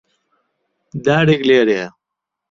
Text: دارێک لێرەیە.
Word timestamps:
دارێک 1.05 1.41
لێرەیە. 1.49 1.87